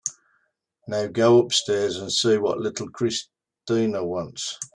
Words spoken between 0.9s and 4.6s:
go upstairs and see what little Christina wants.